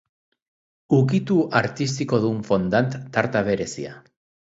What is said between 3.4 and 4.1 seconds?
berezia.